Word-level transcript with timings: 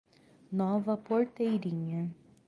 Nova 0.51 0.97
Porteirinha 0.97 2.09